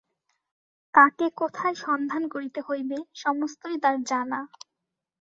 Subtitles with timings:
[0.93, 4.39] কাকে কোথায় সন্ধান করিতে হইবে, সমস্তই তার জানা।